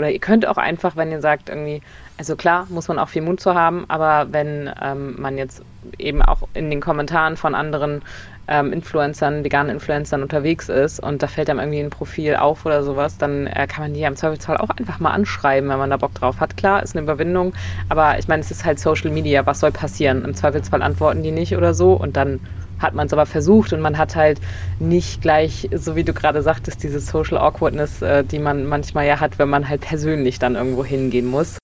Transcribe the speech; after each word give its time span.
Oder 0.00 0.10
ihr 0.10 0.18
könnt 0.18 0.46
auch 0.46 0.56
einfach, 0.56 0.96
wenn 0.96 1.10
ihr 1.10 1.20
sagt, 1.20 1.50
irgendwie, 1.50 1.82
also 2.16 2.34
klar, 2.34 2.66
muss 2.70 2.88
man 2.88 2.98
auch 2.98 3.10
viel 3.10 3.20
Mut 3.20 3.38
zu 3.38 3.54
haben, 3.54 3.84
aber 3.88 4.32
wenn 4.32 4.72
ähm, 4.80 5.20
man 5.20 5.36
jetzt 5.36 5.62
eben 5.98 6.22
auch 6.22 6.42
in 6.54 6.70
den 6.70 6.80
Kommentaren 6.80 7.36
von 7.36 7.54
anderen 7.54 8.02
ähm, 8.48 8.72
Influencern, 8.72 9.44
veganen 9.44 9.72
Influencern 9.72 10.22
unterwegs 10.22 10.68
ist 10.68 11.00
und 11.00 11.22
da 11.22 11.28
fällt 11.28 11.48
einem 11.48 11.60
irgendwie 11.60 11.80
ein 11.80 11.90
Profil 11.90 12.36
auf 12.36 12.66
oder 12.66 12.82
sowas, 12.82 13.16
dann 13.16 13.46
äh, 13.46 13.66
kann 13.66 13.84
man 13.84 13.94
die 13.94 14.00
ja 14.00 14.08
im 14.08 14.16
Zweifelsfall 14.16 14.56
auch 14.56 14.70
einfach 14.70 14.98
mal 15.00 15.12
anschreiben, 15.12 15.70
wenn 15.70 15.78
man 15.78 15.90
da 15.90 15.96
Bock 15.96 16.14
drauf 16.14 16.40
hat. 16.40 16.56
Klar, 16.56 16.82
ist 16.82 16.96
eine 16.96 17.04
Überwindung, 17.04 17.54
aber 17.88 18.18
ich 18.18 18.28
meine, 18.28 18.40
es 18.40 18.50
ist 18.50 18.64
halt 18.64 18.78
Social 18.80 19.10
Media, 19.10 19.46
was 19.46 19.60
soll 19.60 19.70
passieren? 19.70 20.24
Im 20.24 20.34
Zweifelsfall 20.34 20.82
antworten 20.82 21.22
die 21.22 21.32
nicht 21.32 21.56
oder 21.56 21.74
so 21.74 21.94
und 21.94 22.16
dann 22.16 22.40
hat 22.80 22.94
man 22.94 23.06
es 23.06 23.12
aber 23.12 23.26
versucht 23.26 23.72
und 23.72 23.80
man 23.80 23.98
hat 23.98 24.16
halt 24.16 24.40
nicht 24.78 25.20
gleich, 25.20 25.68
so 25.72 25.96
wie 25.96 26.04
du 26.04 26.12
gerade 26.12 26.42
sagtest, 26.42 26.82
diese 26.82 26.98
Social 26.98 27.38
Awkwardness, 27.38 28.02
äh, 28.02 28.24
die 28.24 28.38
man 28.38 28.66
manchmal 28.66 29.06
ja 29.06 29.20
hat, 29.20 29.38
wenn 29.38 29.50
man 29.50 29.68
halt 29.68 29.82
persönlich 29.82 30.38
dann 30.38 30.56
irgendwo 30.56 30.84
hingehen 30.84 31.26
muss. 31.26 31.58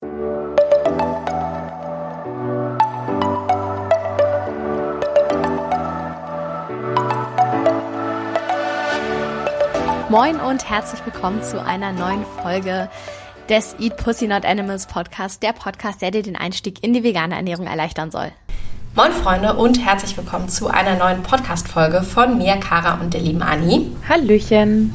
Moin 10.16 10.40
und 10.40 10.70
herzlich 10.70 11.04
willkommen 11.04 11.42
zu 11.42 11.62
einer 11.62 11.92
neuen 11.92 12.24
Folge 12.42 12.88
des 13.50 13.76
Eat 13.78 13.98
Pussy 13.98 14.26
Not 14.26 14.46
Animals 14.46 14.86
Podcast, 14.86 15.42
der 15.42 15.52
Podcast, 15.52 16.00
der 16.00 16.10
dir 16.10 16.22
den 16.22 16.36
Einstieg 16.36 16.82
in 16.82 16.94
die 16.94 17.04
vegane 17.04 17.34
Ernährung 17.34 17.66
erleichtern 17.66 18.10
soll. 18.10 18.32
Moin 18.94 19.12
Freunde 19.12 19.52
und 19.52 19.78
herzlich 19.78 20.16
willkommen 20.16 20.48
zu 20.48 20.68
einer 20.68 20.96
neuen 20.96 21.22
Podcast-Folge 21.22 22.02
von 22.02 22.38
mir, 22.38 22.56
Kara 22.56 22.98
und 22.98 23.12
der 23.12 23.20
lieben 23.20 23.42
Anni. 23.42 23.94
Hallöchen. 24.08 24.94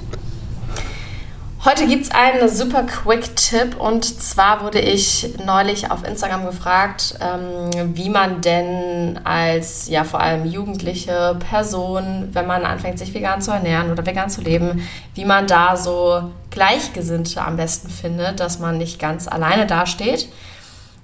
Heute 1.64 1.86
gibt 1.86 2.06
es 2.06 2.12
einen 2.12 2.50
super 2.50 2.82
Quick-Tipp 2.82 3.80
und 3.80 4.04
zwar 4.04 4.64
wurde 4.64 4.80
ich 4.80 5.36
neulich 5.46 5.92
auf 5.92 6.04
Instagram 6.04 6.44
gefragt, 6.48 7.14
ähm, 7.22 7.96
wie 7.96 8.10
man 8.10 8.42
denn 8.42 9.20
als 9.26 9.88
ja 9.88 10.04
vor 10.04 10.22
allem 10.22 10.48
jugendliche 10.48 11.38
Person, 11.52 12.30
wenn 12.32 12.48
man 12.48 12.66
anfängt 12.66 12.98
sich 12.98 13.14
vegan 13.14 13.44
zu 13.44 13.52
ernähren 13.52 13.92
oder 13.92 14.04
vegan 14.04 14.32
zu 14.32 14.42
leben, 14.42 14.88
wie 15.14 15.24
man 15.24 15.46
da 15.46 15.78
so 15.78 16.32
Gleichgesinnte 16.50 17.44
am 17.44 17.58
besten 17.58 17.92
findet, 17.92 18.40
dass 18.40 18.58
man 18.58 18.80
nicht 18.80 18.98
ganz 18.98 19.28
alleine 19.28 19.68
dasteht. 19.68 20.30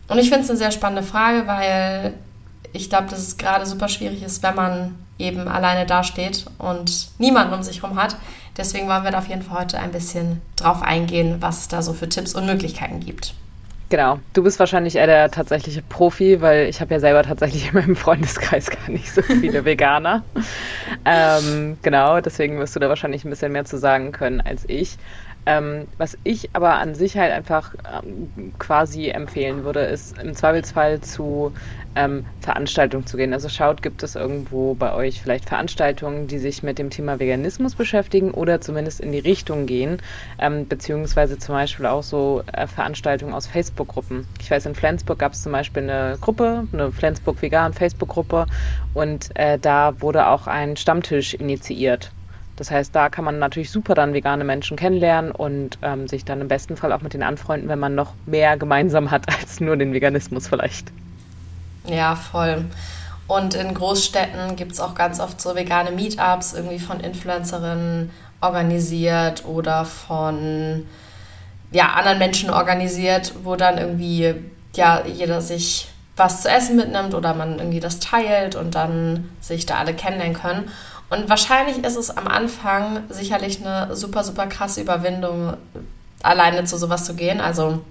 Und 0.08 0.18
ich 0.18 0.30
finde 0.30 0.46
es 0.46 0.50
eine 0.50 0.58
sehr 0.58 0.72
spannende 0.72 1.04
Frage, 1.04 1.46
weil 1.46 2.16
ich 2.78 2.90
glaube, 2.90 3.10
dass 3.10 3.20
es 3.20 3.38
gerade 3.38 3.66
super 3.66 3.90
schwierig 3.90 4.24
ist, 4.24 4.44
wenn 4.44 4.56
man 4.56 4.96
eben 5.20 5.48
alleine 5.48 5.86
dasteht 5.86 6.46
und 6.58 7.10
niemanden 7.18 7.54
um 7.54 7.64
sich 7.64 7.82
herum 7.82 8.02
hat. 8.02 8.16
Deswegen 8.56 8.88
wollen 8.88 9.04
wir 9.04 9.12
da 9.12 9.20
auf 9.20 9.28
jeden 9.28 9.44
Fall 9.44 9.62
heute 9.62 9.80
ein 9.80 9.92
bisschen 9.92 10.42
drauf 10.56 10.82
eingehen, 10.82 11.38
was 11.40 11.62
es 11.62 11.68
da 11.68 11.82
so 11.82 11.94
für 11.94 12.10
Tipps 12.10 12.34
und 12.34 12.46
Möglichkeiten 12.46 13.00
gibt. 13.00 13.34
Genau, 13.90 14.20
du 14.34 14.44
bist 14.44 14.60
wahrscheinlich 14.60 14.98
eher 14.98 15.08
der 15.08 15.32
tatsächliche 15.32 15.82
Profi, 15.82 16.42
weil 16.42 16.68
ich 16.68 16.82
habe 16.82 16.94
ja 16.94 17.00
selber 17.00 17.24
tatsächlich 17.24 17.70
in 17.70 17.74
meinem 17.74 17.96
Freundeskreis 17.96 18.70
gar 18.70 18.90
nicht 18.90 19.10
so 19.12 19.22
viele 19.22 19.64
Veganer. 19.64 20.24
ähm, 21.06 21.78
genau, 21.82 22.20
deswegen 22.20 22.60
wirst 22.60 22.76
du 22.76 22.80
da 22.80 22.90
wahrscheinlich 22.90 23.24
ein 23.24 23.30
bisschen 23.30 23.54
mehr 23.54 23.64
zu 23.64 23.78
sagen 23.78 24.12
können 24.12 24.42
als 24.42 24.66
ich. 24.68 24.98
Ähm, 25.48 25.88
was 25.98 26.18
ich 26.26 26.54
aber 26.56 26.74
an 26.74 26.94
sich 26.94 27.16
halt 27.16 27.32
einfach 27.32 27.74
ähm, 28.04 28.54
quasi 28.60 29.08
empfehlen 29.08 29.64
würde, 29.64 29.80
ist 29.80 30.18
im 30.22 30.36
Zweifelsfall 30.36 31.00
zu 31.00 31.54
ähm, 31.96 32.26
Veranstaltungen 32.42 33.06
zu 33.06 33.16
gehen. 33.16 33.32
Also 33.32 33.48
schaut, 33.48 33.82
gibt 33.82 34.04
es 34.04 34.16
irgendwo 34.16 34.76
bei 34.76 34.94
euch 34.94 35.22
vielleicht 35.22 35.48
Veranstaltungen, 35.48 36.28
die 36.28 36.40
sich 36.40 36.64
mit 36.64 36.78
dem 36.80 36.90
Thema 36.90 37.22
Veganismus 37.22 37.76
beschäftigen 37.76 38.32
oder 38.32 38.60
zumindest 38.60 39.00
in 39.00 39.14
die 39.14 39.20
Richtung 39.20 39.68
gehen, 39.68 40.02
ähm, 40.38 40.68
beziehungsweise 40.68 41.38
zum 41.38 41.56
Beispiel 41.56 41.86
auch 41.86 42.04
so 42.04 42.44
äh, 42.52 42.68
Veranstaltungen 42.68 43.34
aus 43.34 43.48
Facebook-Gruppen. 43.48 44.28
Ich 44.42 44.52
weiß, 44.52 44.66
in 44.66 44.76
Flensburg 44.76 45.20
gab 45.20 45.32
es 45.32 45.44
zum 45.44 45.54
Beispiel 45.54 45.84
eine 45.84 46.18
Gruppe, 46.20 46.68
eine 46.74 46.92
Flensburg 46.92 47.42
Vegan 47.42 47.72
Facebook-Gruppe 47.72 48.48
und 48.92 49.34
äh, 49.38 49.58
da 49.58 50.02
wurde 50.02 50.28
auch 50.28 50.48
ein 50.48 50.76
Stammtisch 50.76 51.36
initiiert. 51.36 52.12
Das 52.58 52.72
heißt, 52.72 52.94
da 52.94 53.10
kann 53.10 53.24
man 53.24 53.40
natürlich 53.40 53.72
super 53.72 53.94
dann 53.94 54.14
vegane 54.14 54.44
Menschen 54.44 54.78
kennenlernen 54.78 55.32
und 55.32 55.78
ähm, 55.84 56.08
sich 56.08 56.26
dann 56.26 56.42
im 56.42 56.48
besten 56.48 56.76
Fall 56.76 56.92
auch 56.92 57.02
mit 57.02 57.14
denen 57.14 57.24
anfreunden, 57.24 57.70
wenn 57.70 57.80
man 57.80 57.96
noch 57.96 58.14
mehr 58.26 58.58
gemeinsam 58.58 59.12
hat 59.12 59.26
als 59.40 59.60
nur 59.60 59.78
den 59.78 59.94
Veganismus 59.94 60.48
vielleicht. 60.48 60.92
Ja, 61.86 62.16
voll. 62.16 62.66
Und 63.28 63.54
in 63.54 63.74
Großstädten 63.74 64.56
gibt 64.56 64.72
es 64.72 64.80
auch 64.80 64.96
ganz 64.96 65.20
oft 65.20 65.40
so 65.40 65.56
vegane 65.56 65.92
Meetups, 65.92 66.54
irgendwie 66.54 66.80
von 66.80 67.00
Influencerinnen 67.00 68.10
organisiert 68.42 69.46
oder 69.46 69.86
von 69.86 70.86
ja, 71.72 71.94
anderen 71.94 72.18
Menschen 72.18 72.50
organisiert, 72.50 73.34
wo 73.44 73.56
dann 73.56 73.78
irgendwie 73.78 74.36
ja, 74.76 75.04
jeder 75.06 75.42
sich 75.42 75.90
was 76.16 76.42
zu 76.42 76.50
essen 76.50 76.76
mitnimmt 76.76 77.14
oder 77.14 77.34
man 77.34 77.60
irgendwie 77.60 77.80
das 77.80 78.00
teilt 78.00 78.56
und 78.56 78.76
dann 78.76 79.30
sich 79.40 79.66
da 79.66 79.76
alle 79.76 79.94
kennenlernen 79.94 80.36
können. 80.36 80.72
Und 81.10 81.30
wahrscheinlich 81.30 81.84
ist 81.84 81.96
es 81.96 82.16
am 82.16 82.28
Anfang 82.28 83.04
sicherlich 83.10 83.66
eine 83.66 83.96
super, 83.96 84.24
super 84.24 84.48
krasse 84.48 84.82
Überwindung, 84.82 85.56
alleine 86.22 86.66
zu 86.66 86.78
sowas 86.78 87.06
zu 87.06 87.16
gehen. 87.16 87.40
Also 87.40 87.82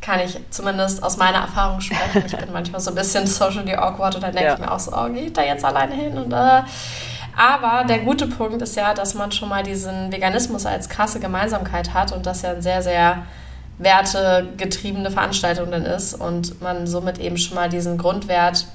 kann 0.00 0.20
ich 0.20 0.38
zumindest 0.50 1.02
aus 1.02 1.18
meiner 1.18 1.38
Erfahrung 1.38 1.80
sprechen. 1.80 2.24
Ich 2.26 2.36
bin 2.36 2.52
manchmal 2.52 2.80
so 2.80 2.90
ein 2.90 2.96
bisschen 2.96 3.26
socially 3.26 3.74
awkward 3.74 4.14
und 4.14 4.22
dann 4.22 4.32
denke 4.32 4.48
ja. 4.48 4.54
ich 4.54 4.60
mir 4.60 4.72
auch 4.72 4.80
so, 4.80 4.92
oh, 4.92 5.08
gehe 5.08 5.26
ich 5.26 5.32
da 5.32 5.42
jetzt 5.42 5.64
alleine 5.64 5.94
hin? 5.94 6.16
Und, 6.16 6.32
äh. 6.32 6.62
Aber 7.36 7.84
der 7.86 8.00
gute 8.00 8.26
Punkt 8.26 8.60
ist 8.62 8.76
ja, 8.76 8.94
dass 8.94 9.14
man 9.14 9.30
schon 9.32 9.48
mal 9.48 9.62
diesen 9.62 10.10
Veganismus 10.10 10.66
als 10.66 10.88
krasse 10.88 11.20
Gemeinsamkeit 11.20 11.94
hat 11.94 12.12
und 12.12 12.26
das 12.26 12.42
ja 12.42 12.52
ein 12.52 12.62
sehr, 12.62 12.82
sehr 12.82 13.26
wertegetriebene 13.78 15.10
Veranstaltung 15.10 15.70
dann 15.70 15.84
ist 15.84 16.14
und 16.14 16.60
man 16.60 16.86
somit 16.86 17.18
eben 17.18 17.38
schon 17.38 17.54
mal 17.54 17.68
diesen 17.68 17.96
Grundwert 17.98 18.66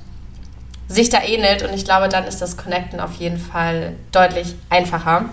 sich 0.87 1.09
da 1.09 1.21
ähnelt 1.23 1.63
und 1.63 1.73
ich 1.73 1.85
glaube, 1.85 2.09
dann 2.09 2.25
ist 2.25 2.41
das 2.41 2.57
Connecten 2.57 2.99
auf 2.99 3.13
jeden 3.15 3.39
Fall 3.39 3.93
deutlich 4.11 4.55
einfacher, 4.69 5.25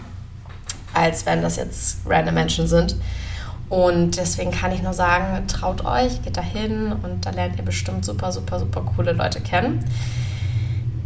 als 0.94 1.26
wenn 1.26 1.42
das 1.42 1.56
jetzt 1.56 1.98
random 2.06 2.34
Menschen 2.34 2.66
sind. 2.66 2.96
Und 3.68 4.18
deswegen 4.18 4.50
kann 4.50 4.72
ich 4.72 4.82
nur 4.82 4.92
sagen, 4.92 5.46
traut 5.46 5.84
euch, 5.84 6.22
geht 6.22 6.36
da 6.36 6.42
hin 6.42 6.92
und 7.02 7.24
da 7.24 7.30
lernt 7.30 7.56
ihr 7.56 7.64
bestimmt 7.64 8.04
super, 8.04 8.30
super, 8.30 8.58
super 8.58 8.82
coole 8.82 9.12
Leute 9.12 9.40
kennen. 9.40 9.84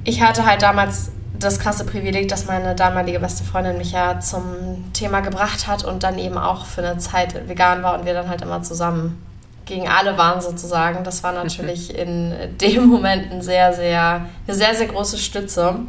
Ich 0.03 0.21
hatte 0.21 0.47
halt 0.47 0.63
damals 0.63 1.13
das 1.39 1.59
krasse 1.59 1.85
Privileg, 1.85 2.29
dass 2.29 2.47
meine 2.47 2.75
damalige 2.75 3.21
beste 3.21 3.45
Freundin 3.45 3.79
mich 3.79 3.93
ja 3.93 4.21
zum 4.21 4.93
Thema 4.93 5.21
gebracht 5.21 5.67
hat 5.67 5.85
und 5.85 6.03
dann 6.03 6.19
eben 6.19 6.39
auch 6.39 6.67
für 6.67 6.87
eine 6.87 6.99
Zeit 6.99 7.49
vegan 7.49 7.83
war 7.83 7.99
und 7.99 8.07
wir 8.07 8.15
dann 8.15 8.29
halt 8.29 8.43
immer 8.43 8.63
zusammen 8.63 9.23
gegen 9.67 9.89
alle 9.89 10.17
waren 10.17 10.41
sozusagen. 10.41 11.05
Das 11.05 11.23
war 11.23 11.33
natürlich 11.33 11.97
in 11.97 12.33
dem 12.61 12.87
Moment 12.87 13.31
ein 13.31 13.43
sehr, 13.43 13.73
sehr, 13.73 14.27
eine 14.47 14.57
sehr, 14.57 14.75
sehr 14.75 14.87
große 14.87 15.19
Stütze. 15.19 15.81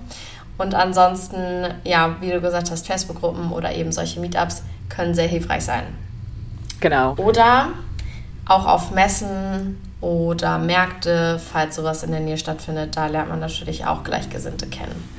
Und 0.57 0.73
ansonsten, 0.73 1.67
ja, 1.83 2.15
wie 2.19 2.31
du 2.31 2.41
gesagt 2.41 2.71
hast, 2.71 2.87
Facebook-Gruppen 2.87 3.51
oder 3.51 3.73
eben 3.73 3.91
solche 3.91 4.19
Meetups 4.19 4.63
können 4.89 5.13
sehr 5.13 5.27
hilfreich 5.27 5.63
sein. 5.63 5.83
Genau. 6.79 7.13
Oder 7.17 7.69
auch 8.45 8.65
auf 8.65 8.91
Messen 8.91 9.81
oder 10.01 10.57
Märkte, 10.57 11.39
falls 11.39 11.75
sowas 11.75 12.03
in 12.03 12.11
der 12.11 12.19
Nähe 12.19 12.37
stattfindet, 12.37 12.97
da 12.97 13.07
lernt 13.07 13.29
man 13.29 13.39
natürlich 13.39 13.85
auch 13.85 14.03
Gleichgesinnte 14.03 14.67
kennen. 14.67 15.16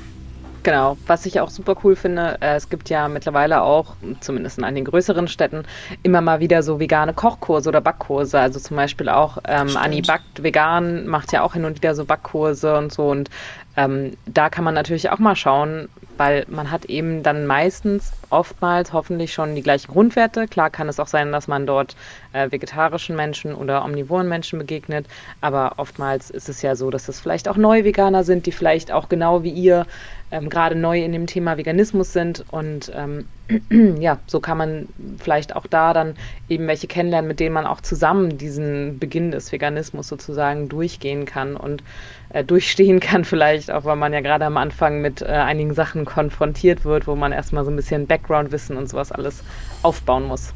Genau, 0.69 0.99
was 1.07 1.25
ich 1.25 1.41
auch 1.41 1.49
super 1.49 1.77
cool 1.83 1.97
finde, 1.97 2.37
äh, 2.43 2.57
es 2.57 2.69
gibt 2.69 2.91
ja 2.91 3.09
mittlerweile 3.09 3.63
auch, 3.63 3.97
zumindest 4.21 4.59
in 4.59 4.65
einigen 4.65 4.85
größeren 4.85 5.27
Städten, 5.27 5.63
immer 6.03 6.21
mal 6.21 6.41
wieder 6.41 6.63
so 6.63 6.79
vegane 6.79 7.15
Kochkurse 7.15 7.71
oder 7.71 7.81
Backkurse. 7.81 8.39
Also 8.39 8.61
zum 8.61 8.77
Beispiel 8.77 9.09
auch 9.09 9.39
ähm, 9.49 9.79
Anni 9.79 10.03
backt 10.03 10.43
vegan, 10.43 11.07
macht 11.07 11.33
ja 11.33 11.41
auch 11.41 11.55
hin 11.55 11.65
und 11.65 11.77
wieder 11.77 11.95
so 11.95 12.05
Backkurse 12.05 12.77
und 12.77 12.93
so. 12.93 13.09
Und 13.09 13.31
ähm, 13.79 14.19
da 14.27 14.51
kann 14.51 14.63
man 14.63 14.75
natürlich 14.75 15.09
auch 15.09 15.19
mal 15.19 15.37
schauen, 15.37 15.89
weil 16.19 16.45
man 16.49 16.71
hat 16.71 16.85
eben 16.85 17.23
dann 17.23 17.47
meistens 17.47 18.13
oftmals 18.29 18.93
hoffentlich 18.93 19.33
schon 19.33 19.55
die 19.55 19.63
gleichen 19.63 19.91
Grundwerte. 19.91 20.49
Klar 20.49 20.69
kann 20.69 20.91
es 20.91 21.01
auch 21.01 21.07
sein, 21.07 21.33
dass 21.33 21.49
man 21.49 21.65
dort 21.65 21.97
äh, 22.33 22.51
vegetarischen 22.51 23.17
Menschen 23.17 23.55
oder 23.55 23.85
omnivoren 23.85 24.29
Menschen 24.29 24.59
begegnet, 24.59 25.07
aber 25.41 25.75
oftmals 25.77 26.31
ist 26.31 26.49
es 26.49 26.63
ja 26.63 26.77
so, 26.77 26.91
dass 26.91 27.09
es 27.09 27.21
vielleicht 27.21 27.49
auch 27.49 27.57
neue 27.57 27.85
Veganer 27.85 28.25
sind, 28.25 28.47
die 28.47 28.53
vielleicht 28.53 28.93
auch 28.93 29.09
genau 29.09 29.43
wie 29.43 29.51
ihr 29.51 29.87
ähm, 30.31 30.49
gerade 30.51 30.75
neu 30.75 31.03
in 31.03 31.13
dem 31.13 31.27
Thema 31.27 31.57
Veganismus 31.57 32.13
sind. 32.13 32.45
Und 32.51 32.93
ähm, 32.95 33.29
ja, 34.01 34.19
so 34.27 34.41
kann 34.41 34.59
man 34.59 34.89
vielleicht 35.19 35.57
auch 35.57 35.67
da 35.67 35.93
dann 35.93 36.17
eben 36.49 36.67
welche 36.67 36.87
kennenlernen, 36.87 37.29
mit 37.29 37.41
denen 37.41 37.55
man 37.55 37.67
auch 37.67 37.81
zusammen 37.81 38.37
diesen 38.37 38.99
Beginn 38.99 39.31
des 39.31 39.51
Veganismus 39.53 40.09
sozusagen 40.09 40.69
durchgehen 40.69 41.25
kann 41.25 41.57
und 41.57 41.83
äh, 42.31 42.45
durchstehen 42.45 43.01
kann, 43.01 43.25
vielleicht 43.25 43.71
auch, 43.71 43.85
weil 43.85 43.97
man 43.97 44.13
ja 44.13 44.21
gerade 44.21 44.45
am 44.45 44.57
Anfang 44.57 45.01
mit 45.01 45.23
äh, 45.23 45.27
einigen 45.27 45.75
Sachen 45.75 46.05
konfrontiert 46.05 46.85
wird, 46.85 47.07
wo 47.07 47.17
man 47.17 47.33
erstmal 47.33 47.65
so 47.65 47.71
ein 47.71 47.77
bisschen 47.77 48.07
Background-Wissen 48.07 48.77
und 48.77 48.89
sowas 48.89 49.13
alles 49.13 49.43
aufbauen 49.83 50.25
muss. 50.25 50.53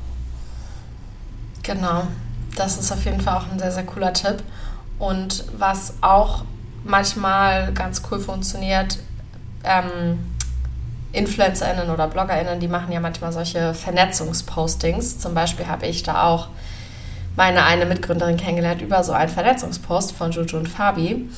Genau, 1.62 2.04
das 2.56 2.78
ist 2.78 2.90
auf 2.92 3.04
jeden 3.04 3.20
Fall 3.20 3.36
auch 3.38 3.50
ein 3.50 3.58
sehr, 3.58 3.72
sehr 3.72 3.84
cooler 3.84 4.12
Tipp. 4.12 4.42
Und 4.98 5.44
was 5.56 5.94
auch 6.00 6.44
manchmal 6.84 7.72
ganz 7.72 8.02
cool 8.10 8.20
funktioniert, 8.20 8.98
ähm, 9.64 10.18
InfluencerInnen 11.12 11.90
oder 11.90 12.08
BloggerInnen, 12.08 12.58
die 12.58 12.68
machen 12.68 12.92
ja 12.92 13.00
manchmal 13.00 13.32
solche 13.32 13.74
Vernetzungspostings. 13.74 15.18
Zum 15.18 15.34
Beispiel 15.34 15.66
habe 15.66 15.86
ich 15.86 16.02
da 16.02 16.24
auch 16.24 16.48
meine 17.36 17.64
eine 17.64 17.86
Mitgründerin 17.86 18.36
kennengelernt 18.36 18.82
über 18.82 19.02
so 19.04 19.12
einen 19.12 19.30
Verletzungspost 19.30 20.12
von 20.12 20.32
Jojo 20.32 20.58
und 20.58 20.68
Fabi. 20.68 21.28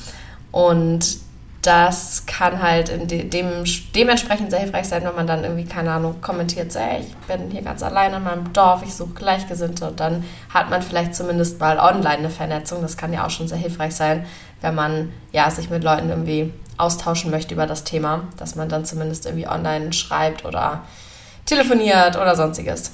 Und 0.51 1.17
das 1.65 2.25
kann 2.27 2.61
halt 2.61 2.89
de 3.09 3.27
dem, 3.27 3.63
dementsprechend 3.95 4.51
sehr 4.51 4.59
hilfreich 4.59 4.87
sein, 4.87 5.03
wenn 5.03 5.15
man 5.15 5.25
dann 5.25 5.43
irgendwie, 5.43 5.65
keine 5.65 5.91
Ahnung, 5.91 6.21
kommentiert, 6.21 6.71
so, 6.71 6.79
ey, 6.79 7.01
ich 7.01 7.15
bin 7.27 7.49
hier 7.49 7.63
ganz 7.63 7.81
alleine 7.81 8.17
in 8.17 8.23
meinem 8.23 8.53
Dorf, 8.53 8.83
ich 8.83 8.93
suche 8.93 9.13
Gleichgesinnte 9.13 9.87
und 9.87 9.99
dann 9.99 10.23
hat 10.53 10.69
man 10.69 10.81
vielleicht 10.81 11.15
zumindest 11.15 11.59
mal 11.59 11.79
online 11.79 12.19
eine 12.19 12.29
Vernetzung. 12.29 12.81
Das 12.81 12.97
kann 12.97 13.13
ja 13.13 13.25
auch 13.25 13.29
schon 13.29 13.47
sehr 13.47 13.57
hilfreich 13.57 13.95
sein, 13.95 14.25
wenn 14.61 14.75
man 14.75 15.11
ja, 15.31 15.49
sich 15.49 15.69
mit 15.69 15.83
Leuten 15.83 16.09
irgendwie 16.09 16.53
austauschen 16.77 17.31
möchte 17.31 17.53
über 17.53 17.65
das 17.65 17.83
Thema, 17.83 18.27
dass 18.37 18.55
man 18.55 18.69
dann 18.69 18.85
zumindest 18.85 19.25
irgendwie 19.25 19.47
online 19.47 19.93
schreibt 19.93 20.45
oder 20.45 20.83
telefoniert 21.45 22.15
oder 22.15 22.35
sonstiges. 22.35 22.91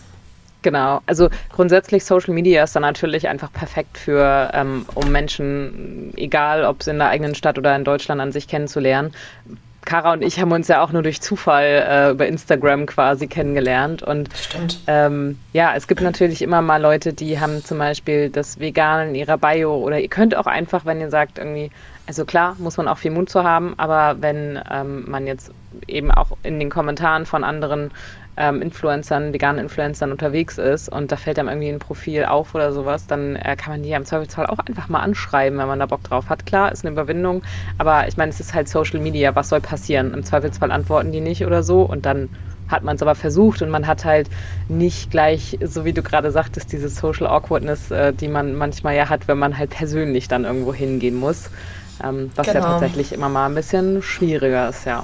Genau, 0.64 1.02
also 1.08 1.30
grundsätzlich 1.52 2.06
Social 2.06 2.34
Media 2.34 2.64
ist 2.64 2.76
dann 2.76 2.84
natürlich 2.84 3.28
einfach 3.28 3.52
perfekt 3.52 3.98
für, 3.98 4.52
ähm, 4.54 4.86
um 4.94 5.12
Menschen, 5.12 6.14
egal 6.18 6.66
ob 6.66 6.82
es 6.82 6.88
in 6.88 7.00
der 7.00 7.10
eigenen 7.10 7.34
Stadt 7.34 7.58
oder 7.58 7.76
in 7.76 7.84
Deutschland 7.84 8.22
an 8.22 8.32
sich 8.32 8.48
kennenzulernen. 8.48 9.12
Kara 9.86 10.14
und 10.14 10.22
ich 10.22 10.40
haben 10.40 10.52
uns 10.52 10.68
ja 10.68 10.84
auch 10.84 10.92
nur 10.92 11.02
durch 11.02 11.22
Zufall 11.22 11.66
äh, 11.66 12.12
über 12.12 12.28
Instagram 12.28 12.86
quasi 12.86 13.28
kennengelernt. 13.28 14.04
Und 14.04 14.30
ähm, 14.88 15.40
ja, 15.54 15.74
es 15.76 15.88
gibt 15.88 16.02
natürlich 16.02 16.42
immer 16.42 16.62
mal 16.62 16.82
Leute, 16.82 17.14
die 17.14 17.40
haben 17.40 17.64
zum 17.64 17.80
Beispiel 17.80 18.30
das 18.30 18.60
Vegan 18.60 19.10
in 19.10 19.16
ihrer 19.16 19.38
Bio 19.38 19.76
oder 19.76 20.00
ihr 20.00 20.08
könnt 20.08 20.36
auch 20.36 20.46
einfach, 20.46 20.86
wenn 20.86 21.02
ihr 21.02 21.10
sagt, 21.10 21.40
irgendwie, 21.40 21.72
also 22.06 22.26
klar, 22.26 22.56
muss 22.60 22.78
man 22.78 22.88
auch 22.88 23.00
viel 23.00 23.12
Mut 23.12 23.30
zu 23.30 23.44
haben, 23.44 23.74
aber 23.78 24.18
wenn 24.22 24.60
ähm, 24.70 25.10
man 25.10 25.26
jetzt 25.26 25.52
eben 25.88 26.12
auch 26.12 26.38
in 26.44 26.60
den 26.60 26.70
Kommentaren 26.70 27.26
von 27.26 27.44
anderen 27.44 27.92
ähm, 28.38 28.62
Influencern, 28.62 29.34
veganen 29.34 29.62
Influencern 29.62 30.12
unterwegs 30.12 30.58
ist 30.58 30.90
und 30.90 31.12
da 31.12 31.18
fällt 31.18 31.38
einem 31.38 31.50
irgendwie 31.50 31.70
ein 31.70 31.80
Profil 31.80 32.26
auf 32.26 32.56
oder 32.56 32.72
sowas, 32.72 33.08
dann 33.08 33.36
äh, 33.36 33.56
kann 33.56 33.74
man 33.74 33.84
die 33.84 33.90
ja 33.90 33.98
im 33.98 34.06
Zweifelsfall 34.06 34.48
auch 34.48 34.60
einfach 34.60 34.90
mal 34.90 35.00
anschreiben, 35.00 35.60
wenn 35.60 35.68
man 35.68 35.80
da 35.80 35.86
Bock 35.86 36.04
drauf 36.04 36.30
hat. 36.30 36.46
Klar, 36.46 36.72
ist 36.72 36.86
eine 36.86 36.94
Überwindung, 36.94 37.44
aber 37.78 38.08
ich 38.08 38.18
meine, 38.18 38.30
es 38.30 38.40
ist 38.40 38.54
halt 38.54 38.70
Social 38.70 39.00
Media, 39.00 39.36
was 39.36 39.50
soll 39.50 39.62
passieren? 39.62 40.14
Im 40.14 40.24
Zweifelsfall 40.24 40.72
antworten 40.72 41.12
die 41.12 41.22
nicht 41.22 41.46
oder 41.46 41.64
so 41.64 41.82
und 41.82 42.06
dann 42.06 42.30
hat 42.68 42.84
man 42.84 42.96
es 42.96 43.02
aber 43.02 43.16
versucht 43.16 43.62
und 43.62 43.70
man 43.70 43.86
hat 43.86 44.06
halt 44.06 44.30
nicht 44.70 45.12
gleich, 45.12 45.60
so 45.62 45.84
wie 45.84 45.92
du 45.92 46.02
gerade 46.02 46.32
sagtest, 46.32 46.72
diese 46.72 46.88
Social 46.88 47.28
Awkwardness, 47.28 47.92
äh, 47.92 48.14
die 48.14 48.30
man 48.30 48.56
manchmal 48.56 48.96
ja 48.96 49.10
hat, 49.10 49.28
wenn 49.28 49.38
man 49.38 49.58
halt 49.58 49.72
persönlich 49.72 50.30
dann 50.30 50.46
irgendwo 50.46 50.74
hingehen 50.74 51.16
muss. 51.16 51.50
Ähm, 52.02 52.32
was 52.36 52.48
genau. 52.48 52.60
ja 52.60 52.66
tatsächlich 52.66 53.12
immer 53.12 53.28
mal 53.28 53.48
ein 53.48 53.56
bisschen 53.56 54.02
schwieriger 54.02 54.70
ist, 54.70 54.86
ja 54.86 55.04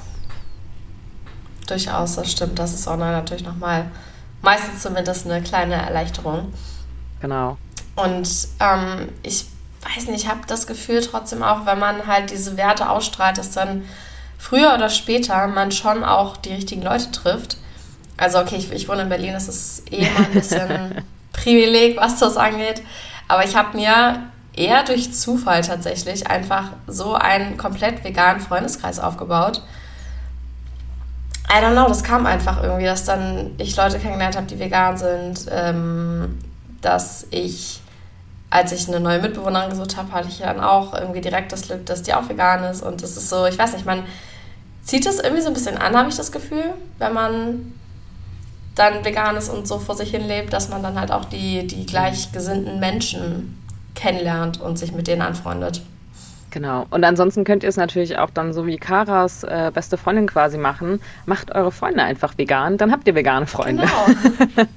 durchaus, 1.70 2.16
das 2.16 2.30
stimmt. 2.30 2.58
Das 2.58 2.74
ist 2.74 2.86
online 2.86 3.12
natürlich 3.12 3.44
nochmal 3.44 3.90
meistens 4.42 4.82
zumindest 4.82 5.26
eine 5.26 5.42
kleine 5.42 5.74
Erleichterung. 5.74 6.52
Genau. 7.20 7.56
Und 7.96 8.28
ähm, 8.60 9.08
ich 9.22 9.46
weiß 9.82 10.06
nicht, 10.08 10.24
ich 10.24 10.28
habe 10.28 10.40
das 10.46 10.66
Gefühl 10.66 11.00
trotzdem 11.00 11.42
auch, 11.42 11.66
wenn 11.66 11.78
man 11.78 12.06
halt 12.06 12.30
diese 12.30 12.56
Werte 12.56 12.88
ausstrahlt, 12.88 13.38
dass 13.38 13.50
dann 13.50 13.84
früher 14.38 14.74
oder 14.74 14.88
später 14.88 15.46
man 15.48 15.72
schon 15.72 16.04
auch 16.04 16.36
die 16.36 16.52
richtigen 16.52 16.82
Leute 16.82 17.10
trifft. 17.10 17.56
Also 18.16 18.38
okay, 18.38 18.56
ich, 18.56 18.70
ich 18.72 18.88
wohne 18.88 19.02
in 19.02 19.08
Berlin, 19.08 19.32
das 19.32 19.48
ist 19.48 19.92
eh 19.92 20.08
mal 20.10 20.24
ein 20.24 20.32
bisschen 20.32 21.04
Privileg, 21.32 21.96
was 21.96 22.18
das 22.18 22.36
angeht. 22.36 22.82
Aber 23.26 23.44
ich 23.44 23.56
habe 23.56 23.76
mir 23.76 24.30
eher 24.54 24.82
durch 24.84 25.12
Zufall 25.12 25.62
tatsächlich 25.62 26.26
einfach 26.28 26.70
so 26.86 27.14
einen 27.14 27.56
komplett 27.56 28.02
veganen 28.04 28.40
Freundeskreis 28.40 28.98
aufgebaut 28.98 29.62
I 31.50 31.62
don't 31.62 31.72
know, 31.72 31.88
das 31.88 32.04
kam 32.04 32.26
einfach 32.26 32.62
irgendwie, 32.62 32.84
dass 32.84 33.04
dann 33.04 33.52
ich 33.56 33.74
Leute 33.76 33.98
kennengelernt 33.98 34.36
habe, 34.36 34.46
die 34.46 34.58
vegan 34.58 34.96
sind, 34.98 35.46
ähm, 35.50 36.38
dass 36.82 37.26
ich, 37.30 37.80
als 38.50 38.72
ich 38.72 38.86
eine 38.88 39.00
neue 39.00 39.20
Mitbewohnerin 39.20 39.70
gesucht 39.70 39.96
habe, 39.96 40.12
hatte 40.12 40.28
ich 40.28 40.38
dann 40.38 40.60
auch 40.60 40.92
irgendwie 40.92 41.22
direkt 41.22 41.52
das 41.52 41.62
Glück, 41.62 41.86
dass 41.86 42.02
die 42.02 42.12
auch 42.12 42.28
vegan 42.28 42.64
ist 42.64 42.82
und 42.82 43.02
das 43.02 43.16
ist 43.16 43.30
so, 43.30 43.46
ich 43.46 43.58
weiß 43.58 43.72
nicht, 43.72 43.86
man 43.86 44.04
zieht 44.82 45.06
es 45.06 45.20
irgendwie 45.20 45.42
so 45.42 45.48
ein 45.48 45.54
bisschen 45.54 45.78
an, 45.78 45.96
habe 45.96 46.10
ich 46.10 46.16
das 46.16 46.32
Gefühl, 46.32 46.74
wenn 46.98 47.14
man 47.14 47.72
dann 48.74 49.04
vegan 49.04 49.36
ist 49.36 49.48
und 49.48 49.66
so 49.66 49.78
vor 49.78 49.96
sich 49.96 50.10
hin 50.10 50.26
lebt, 50.26 50.52
dass 50.52 50.68
man 50.68 50.82
dann 50.82 51.00
halt 51.00 51.10
auch 51.10 51.24
die, 51.24 51.66
die 51.66 51.84
gleichgesinnten 51.84 52.78
Menschen 52.78 53.58
kennenlernt 53.94 54.60
und 54.60 54.78
sich 54.78 54.92
mit 54.92 55.08
denen 55.08 55.22
anfreundet. 55.22 55.82
Genau. 56.50 56.86
Und 56.90 57.04
ansonsten 57.04 57.44
könnt 57.44 57.62
ihr 57.62 57.68
es 57.68 57.76
natürlich 57.76 58.16
auch 58.16 58.30
dann 58.30 58.52
so 58.54 58.66
wie 58.66 58.78
Karas 58.78 59.44
äh, 59.44 59.70
beste 59.72 59.98
Freundin 59.98 60.26
quasi 60.26 60.56
machen. 60.56 61.00
Macht 61.26 61.54
eure 61.54 61.70
Freunde 61.70 62.02
einfach 62.02 62.38
vegan, 62.38 62.78
dann 62.78 62.90
habt 62.90 63.06
ihr 63.06 63.14
vegane 63.14 63.46
Freunde. 63.46 63.82
Genau. 63.82 64.66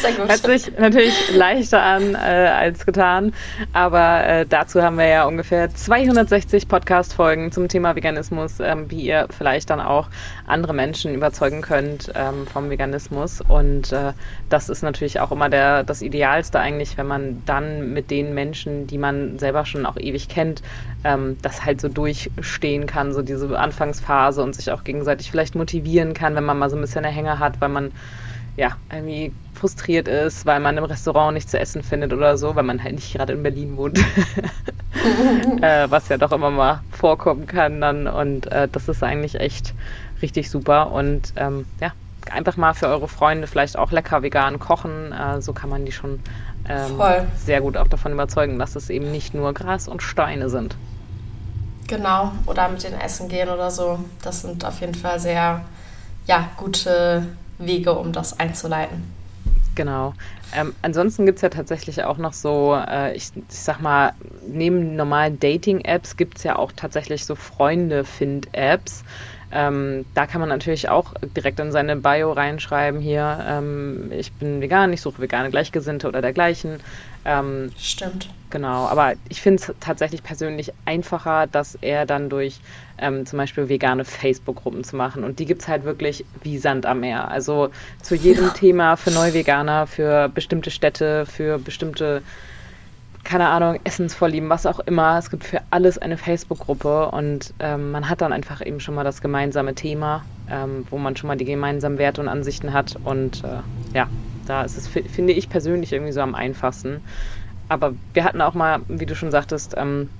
Sehr 0.00 0.12
gut. 0.12 0.28
Hört 0.28 0.40
sich 0.40 0.78
natürlich 0.78 1.36
leichter 1.36 1.82
an 1.82 2.14
äh, 2.14 2.18
als 2.18 2.84
getan, 2.84 3.32
aber 3.72 4.26
äh, 4.26 4.46
dazu 4.46 4.82
haben 4.82 4.98
wir 4.98 5.06
ja 5.06 5.24
ungefähr 5.24 5.72
260 5.72 6.66
Podcast-Folgen 6.66 7.52
zum 7.52 7.68
Thema 7.68 7.94
Veganismus, 7.94 8.58
ähm, 8.58 8.90
wie 8.90 9.02
ihr 9.02 9.28
vielleicht 9.30 9.70
dann 9.70 9.80
auch 9.80 10.08
andere 10.46 10.74
Menschen 10.74 11.14
überzeugen 11.14 11.62
könnt 11.62 12.12
ähm, 12.16 12.46
vom 12.48 12.70
Veganismus. 12.70 13.40
Und 13.40 13.92
äh, 13.92 14.12
das 14.48 14.68
ist 14.68 14.82
natürlich 14.82 15.20
auch 15.20 15.30
immer 15.30 15.48
der, 15.48 15.84
das 15.84 16.02
Idealste 16.02 16.58
eigentlich, 16.58 16.98
wenn 16.98 17.06
man 17.06 17.42
dann 17.46 17.92
mit 17.92 18.10
den 18.10 18.34
Menschen, 18.34 18.88
die 18.88 18.98
man 18.98 19.38
selber 19.38 19.64
schon 19.64 19.86
auch 19.86 19.96
ewig 19.96 20.28
kennt, 20.28 20.62
ähm, 21.04 21.19
das 21.42 21.64
halt 21.64 21.80
so 21.80 21.88
durchstehen 21.88 22.86
kann, 22.86 23.12
so 23.12 23.22
diese 23.22 23.58
Anfangsphase 23.58 24.42
und 24.42 24.54
sich 24.54 24.70
auch 24.70 24.84
gegenseitig 24.84 25.30
vielleicht 25.30 25.54
motivieren 25.54 26.14
kann, 26.14 26.34
wenn 26.34 26.44
man 26.44 26.58
mal 26.58 26.70
so 26.70 26.76
ein 26.76 26.80
bisschen 26.80 27.04
eine 27.04 27.14
Hänger 27.14 27.38
hat, 27.38 27.60
weil 27.60 27.68
man 27.68 27.92
ja 28.56 28.76
irgendwie 28.92 29.32
frustriert 29.54 30.08
ist, 30.08 30.46
weil 30.46 30.60
man 30.60 30.76
im 30.76 30.84
Restaurant 30.84 31.34
nichts 31.34 31.50
zu 31.50 31.58
essen 31.58 31.82
findet 31.82 32.12
oder 32.12 32.36
so, 32.36 32.54
weil 32.54 32.62
man 32.62 32.82
halt 32.82 32.94
nicht 32.94 33.14
gerade 33.14 33.32
in 33.32 33.42
Berlin 33.42 33.76
wohnt. 33.76 33.98
äh, 35.62 35.86
was 35.90 36.08
ja 36.08 36.18
doch 36.18 36.32
immer 36.32 36.50
mal 36.50 36.80
vorkommen 36.90 37.46
kann 37.46 37.80
dann. 37.80 38.06
Und 38.06 38.50
äh, 38.52 38.68
das 38.70 38.88
ist 38.88 39.02
eigentlich 39.02 39.40
echt 39.40 39.74
richtig 40.22 40.50
super. 40.50 40.92
Und 40.92 41.32
ähm, 41.36 41.66
ja, 41.80 41.92
einfach 42.30 42.56
mal 42.56 42.74
für 42.74 42.88
eure 42.88 43.08
Freunde 43.08 43.46
vielleicht 43.46 43.78
auch 43.78 43.92
lecker 43.92 44.22
vegan 44.22 44.58
kochen. 44.58 45.12
Äh, 45.12 45.40
so 45.40 45.52
kann 45.52 45.70
man 45.70 45.84
die 45.84 45.92
schon 45.92 46.20
ähm, 46.68 47.00
sehr 47.36 47.60
gut 47.60 47.76
auch 47.76 47.88
davon 47.88 48.12
überzeugen, 48.12 48.58
dass 48.58 48.76
es 48.76 48.90
eben 48.90 49.10
nicht 49.10 49.34
nur 49.34 49.52
Gras 49.54 49.88
und 49.88 50.02
Steine 50.02 50.48
sind. 50.48 50.76
Genau, 51.90 52.30
oder 52.46 52.68
mit 52.68 52.84
den 52.84 52.94
Essen 52.94 53.28
gehen 53.28 53.48
oder 53.48 53.68
so. 53.68 53.98
Das 54.22 54.42
sind 54.42 54.64
auf 54.64 54.80
jeden 54.80 54.94
Fall 54.94 55.18
sehr 55.18 55.64
ja, 56.24 56.48
gute 56.56 57.26
Wege, 57.58 57.92
um 57.92 58.12
das 58.12 58.38
einzuleiten. 58.38 59.12
Genau. 59.74 60.14
Ähm, 60.54 60.72
ansonsten 60.82 61.26
gibt 61.26 61.38
es 61.38 61.42
ja 61.42 61.48
tatsächlich 61.48 62.04
auch 62.04 62.16
noch 62.16 62.32
so, 62.32 62.80
äh, 62.88 63.16
ich, 63.16 63.30
ich 63.34 63.42
sag 63.48 63.80
mal, 63.80 64.12
neben 64.46 64.94
normalen 64.94 65.40
Dating-Apps 65.40 66.16
gibt 66.16 66.38
es 66.38 66.44
ja 66.44 66.56
auch 66.56 66.70
tatsächlich 66.76 67.24
so 67.24 67.34
Freunde-Find-Apps. 67.34 69.02
Ähm, 69.52 70.04
da 70.14 70.26
kann 70.26 70.40
man 70.40 70.48
natürlich 70.48 70.88
auch 70.88 71.14
direkt 71.36 71.58
in 71.58 71.72
seine 71.72 71.96
Bio 71.96 72.30
reinschreiben, 72.30 73.00
hier, 73.00 73.44
ähm, 73.48 74.12
ich 74.12 74.32
bin 74.34 74.60
vegan, 74.60 74.92
ich 74.92 75.00
suche 75.00 75.22
vegane 75.22 75.50
Gleichgesinnte 75.50 76.06
oder 76.06 76.20
dergleichen. 76.20 76.78
Ähm, 77.24 77.70
Stimmt. 77.78 78.28
Genau, 78.50 78.86
aber 78.86 79.12
ich 79.28 79.40
finde 79.40 79.62
es 79.62 79.72
tatsächlich 79.78 80.22
persönlich 80.24 80.72
einfacher, 80.84 81.46
dass 81.46 81.76
er 81.76 82.04
dann 82.04 82.28
durch 82.28 82.60
ähm, 82.98 83.24
zum 83.24 83.36
Beispiel 83.36 83.68
vegane 83.68 84.04
Facebook-Gruppen 84.04 84.82
zu 84.82 84.96
machen. 84.96 85.22
Und 85.22 85.38
die 85.38 85.46
gibt 85.46 85.62
es 85.62 85.68
halt 85.68 85.84
wirklich 85.84 86.24
wie 86.42 86.58
Sand 86.58 86.84
am 86.84 87.00
Meer. 87.00 87.28
Also 87.28 87.70
zu 88.02 88.16
jedem 88.16 88.46
ja. 88.46 88.50
Thema 88.50 88.96
für 88.96 89.12
Neuveganer, 89.12 89.86
für 89.86 90.28
bestimmte 90.28 90.72
Städte, 90.72 91.26
für 91.26 91.58
bestimmte 91.58 92.22
keine 93.22 93.48
Ahnung, 93.48 93.78
Essensvorlieben, 93.84 94.48
was 94.48 94.66
auch 94.66 94.80
immer. 94.80 95.18
Es 95.18 95.30
gibt 95.30 95.44
für 95.44 95.60
alles 95.70 95.98
eine 95.98 96.16
Facebook-Gruppe 96.16 97.10
und 97.10 97.52
ähm, 97.60 97.92
man 97.92 98.08
hat 98.08 98.22
dann 98.22 98.32
einfach 98.32 98.64
eben 98.64 98.80
schon 98.80 98.94
mal 98.94 99.04
das 99.04 99.20
gemeinsame 99.20 99.74
Thema, 99.74 100.24
ähm, 100.50 100.86
wo 100.90 100.98
man 100.98 101.16
schon 101.16 101.28
mal 101.28 101.36
die 101.36 101.44
gemeinsamen 101.44 101.98
Werte 101.98 102.20
und 102.20 102.28
Ansichten 102.28 102.72
hat. 102.72 102.96
Und 103.04 103.44
äh, 103.44 103.58
ja, 103.94 104.08
da 104.50 104.62
ist 104.62 104.76
es, 104.76 104.88
finde 104.88 105.32
ich 105.32 105.48
persönlich, 105.48 105.92
irgendwie 105.92 106.12
so 106.12 106.20
am 106.20 106.34
einfachsten. 106.34 107.00
Aber 107.68 107.94
wir 108.14 108.24
hatten 108.24 108.40
auch 108.40 108.54
mal, 108.54 108.80
wie 108.88 109.06
du 109.06 109.14
schon 109.14 109.30
sagtest, 109.30 109.74
ähm, 109.76 110.10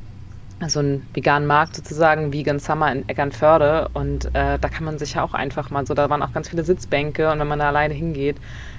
so 0.69 0.79
einen 0.79 1.07
veganen 1.15 1.49
Markt 1.49 1.75
sozusagen, 1.75 2.33
Vegan 2.33 2.61
Summer 2.61 2.93
in 2.93 3.09
Eckernförde. 3.09 3.91
Und 3.93 4.27
äh, 4.35 4.59
da 4.59 4.69
kann 4.69 4.85
man 4.85 4.99
sich 4.99 5.15
ja 5.15 5.23
auch 5.25 5.35
einfach 5.35 5.71
mal 5.71 5.85
so, 5.85 5.95
da 5.95 6.09
waren 6.11 6.23
auch 6.23 6.33
ganz 6.33 6.49
viele 6.49 6.63
Sitzbänke 6.63 7.31
und 7.31 7.41
wenn 7.41 7.49
man 7.49 7.59
da 7.59 7.69
alleine 7.69 7.93
hingeht, 7.93 8.37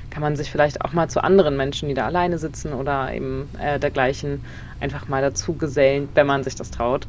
kann 0.10 0.22
man 0.22 0.38
sich 0.38 0.50
vielleicht 0.50 0.82
auch 0.82 0.94
mal 0.94 1.10
zu 1.10 1.22
anderen 1.22 1.58
Menschen, 1.58 1.90
die 1.90 1.96
da 1.96 2.06
alleine 2.06 2.38
sitzen 2.38 2.74
oder 2.74 3.14
eben 3.14 3.50
äh, 3.60 3.80
dergleichen, 3.80 4.44
einfach 4.80 5.08
mal 5.08 5.22
dazu 5.22 5.54
gesellen, 5.54 6.08
wenn 6.14 6.28
man 6.28 6.44
sich 6.44 6.56
das 6.56 6.72
traut. 6.72 7.08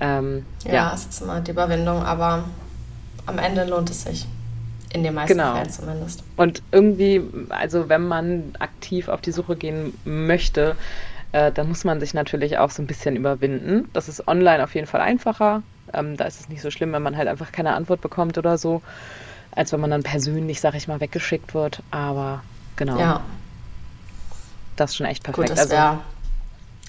Ähm, 0.00 0.44
ja, 0.64 0.74
ja, 0.74 0.92
es 0.94 1.06
ist 1.06 1.22
immer 1.22 1.40
die 1.40 1.52
Überwindung, 1.52 2.02
aber 2.02 2.44
am 3.26 3.38
Ende 3.38 3.64
lohnt 3.64 3.90
es 3.90 4.02
sich. 4.02 4.26
In 4.92 5.02
den 5.02 5.14
meisten 5.14 5.36
genau. 5.36 5.54
Fällen 5.54 5.70
zumindest. 5.70 6.24
Und 6.36 6.62
irgendwie, 6.72 7.22
also 7.50 7.88
wenn 7.88 8.06
man 8.06 8.54
aktiv 8.58 9.08
auf 9.08 9.20
die 9.20 9.32
Suche 9.32 9.56
gehen 9.56 9.92
möchte, 10.04 10.76
äh, 11.32 11.52
dann 11.52 11.68
muss 11.68 11.84
man 11.84 12.00
sich 12.00 12.14
natürlich 12.14 12.58
auch 12.58 12.70
so 12.70 12.82
ein 12.82 12.86
bisschen 12.86 13.16
überwinden. 13.16 13.88
Das 13.92 14.08
ist 14.08 14.26
online 14.26 14.64
auf 14.64 14.74
jeden 14.74 14.86
Fall 14.86 15.00
einfacher. 15.00 15.62
Ähm, 15.92 16.16
da 16.16 16.24
ist 16.24 16.40
es 16.40 16.48
nicht 16.48 16.62
so 16.62 16.70
schlimm, 16.70 16.92
wenn 16.92 17.02
man 17.02 17.16
halt 17.16 17.28
einfach 17.28 17.52
keine 17.52 17.74
Antwort 17.74 18.00
bekommt 18.00 18.38
oder 18.38 18.56
so 18.56 18.82
als 19.58 19.72
wenn 19.72 19.80
man 19.80 19.90
dann 19.90 20.04
persönlich, 20.04 20.60
sag 20.60 20.74
ich 20.74 20.88
mal, 20.88 21.00
weggeschickt 21.00 21.52
wird. 21.52 21.82
Aber 21.90 22.42
genau. 22.76 22.98
Ja. 22.98 23.20
das 24.76 24.90
ist 24.90 24.96
schon 24.96 25.06
echt 25.06 25.24
perfekt. 25.24 25.48
Gut, 25.48 25.58
das 25.58 25.68
wäre 25.68 25.98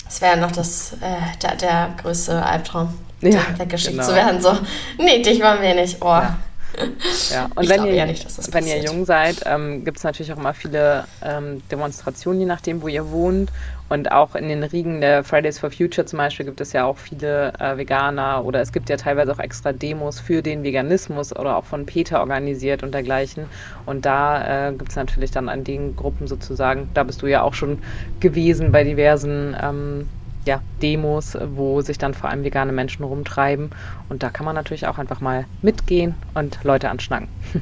also, 0.06 0.22
wär 0.22 0.36
noch 0.38 0.52
das, 0.52 0.94
äh, 1.02 1.38
der, 1.42 1.56
der 1.56 1.96
größte 2.02 2.44
Albtraum, 2.44 2.94
ja, 3.22 3.42
weggeschickt 3.58 3.94
genau. 3.94 4.08
zu 4.08 4.16
werden. 4.16 4.40
So, 4.40 4.56
nee, 4.98 5.22
dich 5.22 5.42
waren 5.42 5.62
wir 5.62 5.74
nicht. 5.74 5.98
Oh. 6.02 6.06
Ja. 6.06 6.38
Ja, 7.32 7.48
und 7.56 7.64
ich 7.64 7.70
wenn, 7.70 7.86
ihr, 7.86 8.06
nicht, 8.06 8.54
wenn 8.54 8.66
ihr 8.66 8.80
jung 8.80 9.06
seid, 9.06 9.44
ähm, 9.46 9.84
gibt 9.84 9.98
es 9.98 10.04
natürlich 10.04 10.34
auch 10.34 10.38
immer 10.38 10.54
viele 10.54 11.06
ähm, 11.24 11.62
Demonstrationen, 11.70 12.40
je 12.40 12.46
nachdem, 12.46 12.82
wo 12.82 12.88
ihr 12.88 13.12
wohnt. 13.12 13.52
Und 13.90 14.12
auch 14.12 14.36
in 14.36 14.50
den 14.50 14.64
Riegen 14.64 15.02
der 15.02 15.24
Fridays 15.24 15.58
for 15.58 15.72
Future 15.72 16.06
zum 16.06 16.18
Beispiel 16.18 16.46
gibt 16.46 16.62
es 16.62 16.74
ja 16.74 16.86
auch 16.86 16.98
viele 16.98 17.54
äh, 17.60 17.76
Veganer 17.76 18.46
oder 18.46 18.62
es 18.62 18.72
gibt 18.72 18.88
ja 18.90 18.98
teilweise 18.98 19.32
auch 19.32 19.40
extra 19.40 19.74
Demos 19.74 20.20
für 20.20 20.44
den 20.44 20.64
Veganismus 20.64 21.36
oder 21.36 21.58
auch 21.58 21.66
von 21.66 21.88
Peter 21.88 22.20
organisiert 22.20 22.84
und 22.84 22.94
dergleichen. 22.94 23.46
Und 23.88 24.06
da 24.06 24.70
äh, 24.70 24.74
gibt 24.74 24.92
es 24.92 24.96
natürlich 24.96 25.32
dann 25.32 25.50
an 25.50 25.64
den 25.64 25.96
Gruppen 25.96 26.28
sozusagen, 26.28 26.90
da 26.94 27.04
bist 27.04 27.24
du 27.24 27.28
ja 27.28 27.42
auch 27.42 27.56
schon 27.56 27.80
gewesen 28.20 28.72
bei 28.72 28.84
diversen 28.84 29.56
ähm, 29.60 30.08
ja, 30.50 30.62
Demos, 30.82 31.38
wo 31.56 31.82
sich 31.82 32.00
dann 32.00 32.16
vor 32.16 32.30
allem 32.30 32.44
vegane 32.44 32.72
Menschen 32.72 33.04
rumtreiben. 33.04 33.70
Und 34.10 34.24
da 34.24 34.32
kann 34.32 34.46
man 34.48 34.56
natürlich 34.56 34.88
auch 34.88 34.98
einfach 34.98 35.22
mal 35.22 35.46
mitgehen 35.62 36.16
und 36.34 36.64
Leute 36.64 36.90
anschnacken. 36.90 37.28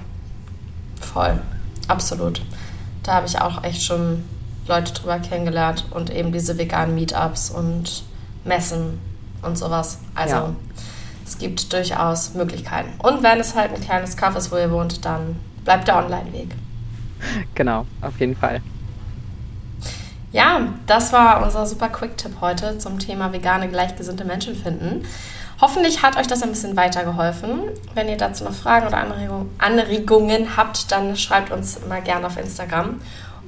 Voll, 1.01 1.37
absolut. 1.89 2.41
Da 3.03 3.15
habe 3.15 3.27
ich 3.27 3.41
auch 3.41 3.63
echt 3.65 3.83
schon 3.83 4.23
Leute 4.67 4.93
drüber 4.93 5.19
kennengelernt 5.19 5.85
und 5.91 6.09
eben 6.09 6.31
diese 6.31 6.57
veganen 6.57 6.95
Meetups 6.95 7.49
und 7.49 8.03
Messen 8.45 8.99
und 9.41 9.57
sowas. 9.57 9.99
Also 10.15 10.35
ja. 10.35 10.55
es 11.25 11.37
gibt 11.37 11.73
durchaus 11.73 12.35
Möglichkeiten. 12.35 12.89
Und 12.99 13.21
wenn 13.21 13.41
es 13.41 13.53
halt 13.53 13.73
ein 13.75 13.81
kleines 13.81 14.15
Kaff 14.15 14.37
ist, 14.37 14.49
wo 14.49 14.55
ihr 14.55 14.71
wohnt, 14.71 15.03
dann 15.03 15.35
bleibt 15.65 15.89
der 15.89 15.97
Online-Weg. 15.97 16.55
Genau, 17.53 17.85
auf 18.01 18.17
jeden 18.21 18.35
Fall. 18.35 18.61
Ja, 20.31 20.73
das 20.87 21.13
war 21.13 21.43
unser 21.43 21.65
super 21.65 21.89
Quick-Tipp 21.89 22.41
heute 22.41 22.77
zum 22.77 22.99
Thema 22.99 23.31
vegane, 23.31 23.69
gleichgesinnte 23.69 24.25
Menschen 24.25 24.55
finden. 24.55 25.05
Hoffentlich 25.59 26.03
hat 26.03 26.17
euch 26.17 26.27
das 26.27 26.43
ein 26.43 26.49
bisschen 26.49 26.75
weitergeholfen. 26.75 27.61
Wenn 27.95 28.09
ihr 28.09 28.17
dazu 28.17 28.43
noch 28.43 28.53
Fragen 28.53 28.87
oder 28.87 29.03
Anregungen 29.57 30.55
habt, 30.55 30.91
dann 30.91 31.15
schreibt 31.15 31.51
uns 31.51 31.77
immer 31.77 32.01
gerne 32.01 32.27
auf 32.27 32.37
Instagram. 32.37 33.01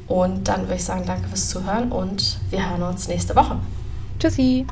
Und 0.08 0.48
dann 0.48 0.62
würde 0.62 0.76
ich 0.76 0.84
sagen, 0.84 1.04
danke 1.06 1.28
fürs 1.28 1.50
Zuhören 1.50 1.92
und 1.92 2.40
wir 2.50 2.68
hören 2.68 2.82
uns 2.82 3.08
nächste 3.08 3.36
Woche. 3.36 3.58
Tschüssi. 4.18 4.66